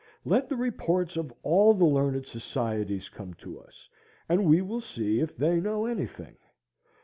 Let 0.25 0.49
the 0.49 0.55
reports 0.55 1.15
of 1.15 1.31
all 1.43 1.75
the 1.75 1.85
learned 1.85 2.25
societies 2.25 3.07
come 3.07 3.35
to 3.35 3.59
us, 3.61 3.87
and 4.27 4.49
we 4.49 4.59
will 4.63 4.81
see 4.81 5.19
if 5.19 5.37
they 5.37 5.59
know 5.61 5.85
any 5.85 6.07
thing. 6.07 6.37